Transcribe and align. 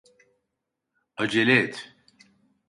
Acele 1.15 1.51
et! 1.59 1.75